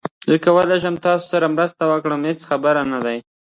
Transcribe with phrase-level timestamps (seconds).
[0.29, 3.13] زه کولای شم تاسو سره مرسته وکړم، هیڅ خبره نه ده